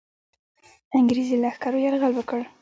[0.97, 2.39] انګرېزي لښکرو یرغل وکړ.